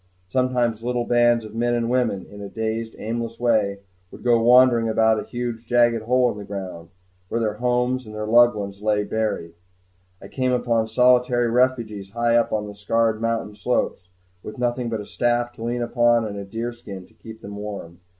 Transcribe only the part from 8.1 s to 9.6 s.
their loved ones lay buried.